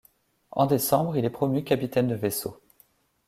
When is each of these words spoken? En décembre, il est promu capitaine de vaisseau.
En 0.49 0.65
décembre, 0.65 1.15
il 1.15 1.25
est 1.25 1.29
promu 1.29 1.63
capitaine 1.63 2.07
de 2.07 2.15
vaisseau. 2.15 2.59